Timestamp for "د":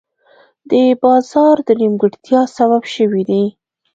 0.69-0.71, 1.67-1.69